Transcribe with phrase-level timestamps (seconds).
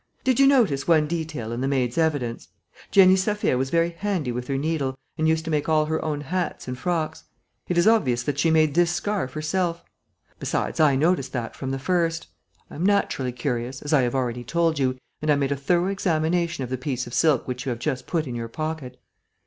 [0.23, 2.47] Did you notice one detail in the maid's evidence?
[2.89, 6.21] Jenny Saphir was very handy with her needle and used to make all her own
[6.21, 7.25] hats and frocks.
[7.69, 9.83] It is obvious that she made this scarf herself....
[10.39, 12.25] Besides, I noticed that from the first.
[12.67, 15.91] I am naturally curious, as I have already told you, and I made a thorough
[15.91, 18.99] examination of the piece of silk which you have just put in your pocket.